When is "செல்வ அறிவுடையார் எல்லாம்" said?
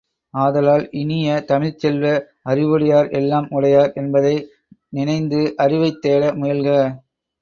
1.79-3.47